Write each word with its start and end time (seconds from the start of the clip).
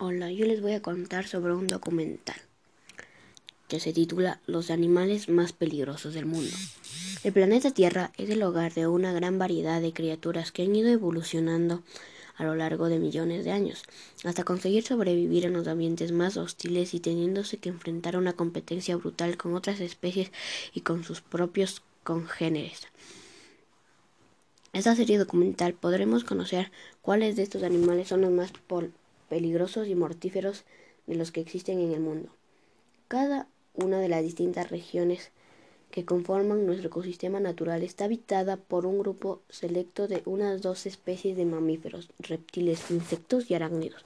Hola, 0.00 0.30
yo 0.30 0.46
les 0.46 0.62
voy 0.62 0.74
a 0.74 0.80
contar 0.80 1.26
sobre 1.26 1.52
un 1.52 1.66
documental 1.66 2.36
que 3.66 3.80
se 3.80 3.92
titula 3.92 4.40
Los 4.46 4.70
animales 4.70 5.28
más 5.28 5.52
peligrosos 5.52 6.14
del 6.14 6.24
mundo. 6.24 6.54
El 7.24 7.32
planeta 7.32 7.72
Tierra 7.72 8.12
es 8.16 8.30
el 8.30 8.44
hogar 8.44 8.72
de 8.74 8.86
una 8.86 9.12
gran 9.12 9.40
variedad 9.40 9.80
de 9.80 9.92
criaturas 9.92 10.52
que 10.52 10.62
han 10.62 10.76
ido 10.76 10.88
evolucionando 10.88 11.82
a 12.36 12.44
lo 12.44 12.54
largo 12.54 12.88
de 12.88 13.00
millones 13.00 13.44
de 13.44 13.50
años, 13.50 13.82
hasta 14.22 14.44
conseguir 14.44 14.84
sobrevivir 14.84 15.46
en 15.46 15.54
los 15.54 15.66
ambientes 15.66 16.12
más 16.12 16.36
hostiles 16.36 16.94
y 16.94 17.00
teniéndose 17.00 17.56
que 17.56 17.68
enfrentar 17.68 18.16
una 18.16 18.34
competencia 18.34 18.94
brutal 18.94 19.36
con 19.36 19.56
otras 19.56 19.80
especies 19.80 20.30
y 20.72 20.82
con 20.82 21.02
sus 21.02 21.22
propios 21.22 21.82
congéneres. 22.04 22.86
En 24.72 24.78
esta 24.78 24.94
serie 24.94 25.18
documental 25.18 25.74
podremos 25.74 26.22
conocer 26.22 26.70
cuáles 27.02 27.34
de 27.34 27.42
estos 27.42 27.64
animales 27.64 28.06
son 28.06 28.20
los 28.20 28.30
más 28.30 28.52
peligrosos 29.28 29.88
y 29.88 29.94
mortíferos 29.94 30.64
de 31.06 31.14
los 31.14 31.32
que 31.32 31.40
existen 31.40 31.80
en 31.80 31.92
el 31.92 32.00
mundo. 32.00 32.30
Cada 33.08 33.48
una 33.74 34.00
de 34.00 34.08
las 34.08 34.22
distintas 34.22 34.70
regiones 34.70 35.30
que 35.90 36.04
conforman 36.04 36.66
nuestro 36.66 36.88
ecosistema 36.88 37.40
natural 37.40 37.82
está 37.82 38.04
habitada 38.04 38.56
por 38.56 38.84
un 38.84 38.98
grupo 38.98 39.40
selecto 39.48 40.06
de 40.06 40.22
unas 40.26 40.60
dos 40.60 40.86
especies 40.86 41.36
de 41.36 41.46
mamíferos, 41.46 42.10
reptiles, 42.18 42.90
insectos 42.90 43.50
y 43.50 43.54
arácnidos, 43.54 44.04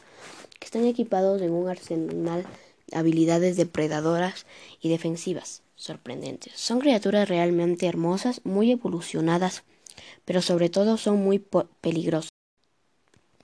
que 0.60 0.66
están 0.66 0.84
equipados 0.84 1.42
en 1.42 1.52
un 1.52 1.68
arsenal 1.68 2.46
de 2.86 2.96
habilidades 2.96 3.56
depredadoras 3.56 4.46
y 4.80 4.90
defensivas 4.90 5.62
sorprendentes. 5.74 6.52
Son 6.54 6.78
criaturas 6.78 7.28
realmente 7.28 7.86
hermosas, 7.86 8.40
muy 8.44 8.70
evolucionadas, 8.70 9.64
pero 10.24 10.40
sobre 10.40 10.68
todo 10.68 10.96
son 10.96 11.16
muy 11.16 11.44
peligrosas 11.80 12.31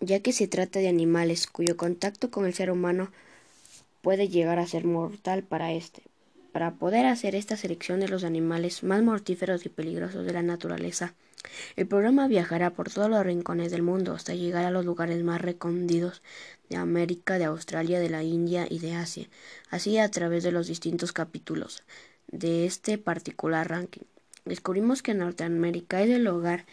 ya 0.00 0.20
que 0.20 0.32
se 0.32 0.48
trata 0.48 0.78
de 0.78 0.88
animales 0.88 1.46
cuyo 1.46 1.76
contacto 1.76 2.30
con 2.30 2.46
el 2.46 2.54
ser 2.54 2.70
humano 2.70 3.10
puede 4.02 4.28
llegar 4.28 4.58
a 4.58 4.66
ser 4.66 4.84
mortal 4.84 5.42
para 5.42 5.72
éste. 5.72 6.02
Para 6.52 6.72
poder 6.72 7.06
hacer 7.06 7.34
esta 7.34 7.56
selección 7.56 8.00
de 8.00 8.08
los 8.08 8.24
animales 8.24 8.82
más 8.82 9.02
mortíferos 9.02 9.66
y 9.66 9.68
peligrosos 9.68 10.24
de 10.24 10.32
la 10.32 10.42
naturaleza, 10.42 11.14
el 11.76 11.86
programa 11.86 12.26
viajará 12.26 12.70
por 12.70 12.90
todos 12.90 13.08
los 13.08 13.24
rincones 13.24 13.70
del 13.70 13.82
mundo 13.82 14.12
hasta 14.12 14.34
llegar 14.34 14.64
a 14.64 14.70
los 14.70 14.84
lugares 14.84 15.22
más 15.22 15.40
recónditos 15.40 16.22
de 16.68 16.76
América, 16.76 17.38
de 17.38 17.44
Australia, 17.44 18.00
de 18.00 18.10
la 18.10 18.22
India 18.22 18.66
y 18.68 18.78
de 18.80 18.94
Asia, 18.94 19.28
así 19.70 19.98
a 19.98 20.10
través 20.10 20.42
de 20.42 20.52
los 20.52 20.66
distintos 20.66 21.12
capítulos 21.12 21.82
de 22.30 22.66
este 22.66 22.98
particular 22.98 23.68
ranking. 23.68 24.02
Descubrimos 24.44 25.02
que 25.02 25.14
Norteamérica 25.14 26.02
es 26.02 26.10
el 26.10 26.26
hogar 26.26 26.66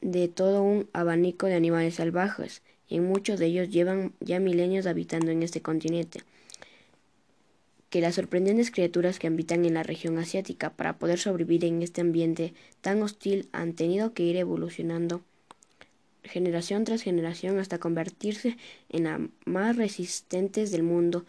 de 0.00 0.28
todo 0.28 0.62
un 0.62 0.88
abanico 0.92 1.46
de 1.46 1.54
animales 1.54 1.96
salvajes, 1.96 2.62
y 2.88 3.00
muchos 3.00 3.38
de 3.38 3.46
ellos 3.46 3.70
llevan 3.70 4.12
ya 4.20 4.40
milenios 4.40 4.86
habitando 4.86 5.30
en 5.30 5.42
este 5.42 5.62
continente. 5.62 6.20
Que 7.88 8.00
las 8.00 8.16
sorprendentes 8.16 8.70
criaturas 8.70 9.18
que 9.18 9.28
habitan 9.28 9.64
en 9.64 9.74
la 9.74 9.82
región 9.82 10.18
asiática 10.18 10.70
para 10.70 10.98
poder 10.98 11.18
sobrevivir 11.18 11.64
en 11.64 11.82
este 11.82 12.00
ambiente 12.00 12.52
tan 12.80 13.02
hostil 13.02 13.48
han 13.52 13.74
tenido 13.74 14.12
que 14.12 14.24
ir 14.24 14.36
evolucionando 14.36 15.22
generación 16.22 16.84
tras 16.84 17.02
generación 17.02 17.58
hasta 17.58 17.78
convertirse 17.78 18.56
en 18.90 19.04
las 19.04 19.20
más 19.44 19.76
resistentes 19.76 20.70
del 20.70 20.82
mundo 20.82 21.24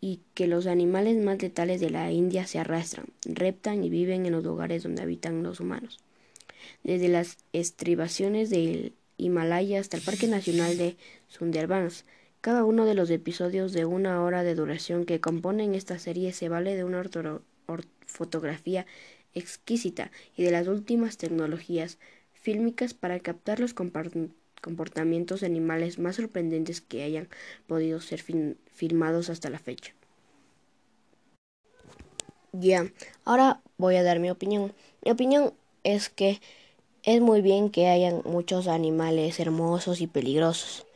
y 0.00 0.20
que 0.34 0.46
los 0.46 0.66
animales 0.66 1.22
más 1.22 1.40
letales 1.40 1.80
de 1.80 1.90
la 1.90 2.10
India 2.10 2.46
se 2.46 2.58
arrastran, 2.58 3.06
reptan 3.24 3.84
y 3.84 3.90
viven 3.90 4.26
en 4.26 4.32
los 4.32 4.44
lugares 4.44 4.82
donde 4.82 5.02
habitan 5.02 5.42
los 5.42 5.60
humanos 5.60 6.00
desde 6.82 7.08
las 7.08 7.38
estribaciones 7.52 8.50
del 8.50 8.94
Himalaya 9.16 9.80
hasta 9.80 9.96
el 9.96 10.02
Parque 10.02 10.26
Nacional 10.26 10.76
de 10.76 10.96
Sundarbans. 11.28 12.04
Cada 12.40 12.64
uno 12.64 12.84
de 12.84 12.94
los 12.94 13.10
episodios 13.10 13.72
de 13.72 13.84
una 13.86 14.22
hora 14.22 14.42
de 14.42 14.54
duración 14.54 15.06
que 15.06 15.20
componen 15.20 15.74
esta 15.74 15.98
serie 15.98 16.32
se 16.32 16.48
vale 16.48 16.76
de 16.76 16.84
una 16.84 17.02
fotografía 18.06 18.86
exquisita 19.32 20.10
y 20.36 20.44
de 20.44 20.50
las 20.50 20.68
últimas 20.68 21.16
tecnologías 21.16 21.98
fílmicas 22.32 22.92
para 22.92 23.18
captar 23.20 23.60
los 23.60 23.72
comportamientos 23.74 25.42
animales 25.42 25.98
más 25.98 26.16
sorprendentes 26.16 26.80
que 26.82 27.02
hayan 27.02 27.28
podido 27.66 28.00
ser 28.00 28.22
filmados 28.66 29.30
hasta 29.30 29.48
la 29.48 29.58
fecha. 29.58 29.94
Ya, 32.52 32.92
ahora 33.24 33.62
voy 33.78 33.96
a 33.96 34.02
dar 34.02 34.20
mi 34.20 34.30
opinión. 34.30 34.74
Mi 35.04 35.10
opinión 35.10 35.54
es 35.84 36.08
que 36.08 36.40
es 37.04 37.20
muy 37.20 37.42
bien 37.42 37.70
que 37.70 37.88
hayan 37.88 38.22
muchos 38.24 38.66
animales 38.66 39.38
hermosos 39.38 40.00
y 40.00 40.06
peligrosos, 40.06 40.86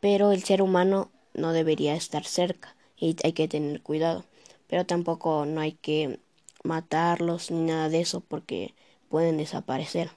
pero 0.00 0.32
el 0.32 0.42
ser 0.44 0.62
humano 0.62 1.10
no 1.34 1.52
debería 1.52 1.94
estar 1.94 2.24
cerca 2.24 2.76
y 2.96 3.16
hay 3.24 3.32
que 3.32 3.48
tener 3.48 3.82
cuidado. 3.82 4.24
Pero 4.68 4.86
tampoco 4.86 5.46
no 5.46 5.60
hay 5.60 5.72
que 5.72 6.20
matarlos 6.62 7.50
ni 7.50 7.62
nada 7.62 7.88
de 7.88 8.00
eso 8.00 8.20
porque 8.20 8.74
pueden 9.08 9.38
desaparecer. 9.38 10.10